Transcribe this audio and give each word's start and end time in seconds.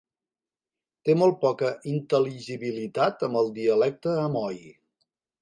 Té 1.09 1.15
molt 1.21 1.37
poca 1.43 1.69
intel·ligibilitat 1.91 3.27
amb 3.29 3.41
el 3.43 3.53
dialecte 3.61 4.19
amoi. 4.25 4.61